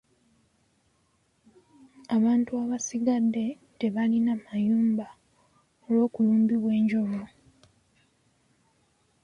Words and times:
Abantu 2.15 2.51
basigadde 2.69 3.45
tebalina 3.79 4.33
mayumba 4.45 5.07
olw'okulumbibwa 5.85 6.71
enjovu. 6.79 7.23